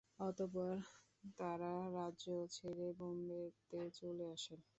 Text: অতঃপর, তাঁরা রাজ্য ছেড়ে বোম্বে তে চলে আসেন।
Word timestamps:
অতঃপর, 0.19 0.73
তাঁরা 1.39 1.73
রাজ্য 1.97 2.25
ছেড়ে 2.55 2.87
বোম্বে 2.97 3.41
তে 3.69 3.79
চলে 3.97 4.25
আসেন। 4.35 4.59